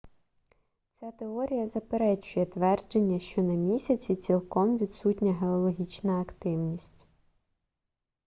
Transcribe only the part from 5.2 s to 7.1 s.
геологічна активність